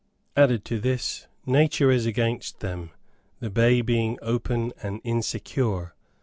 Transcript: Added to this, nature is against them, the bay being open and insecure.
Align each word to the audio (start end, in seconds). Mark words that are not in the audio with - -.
Added 0.35 0.65
to 0.65 0.79
this, 0.79 1.27
nature 1.45 1.91
is 1.91 2.07
against 2.07 2.59
them, 2.61 2.89
the 3.39 3.51
bay 3.51 3.81
being 3.81 4.17
open 4.23 4.73
and 4.81 4.99
insecure. 5.03 5.93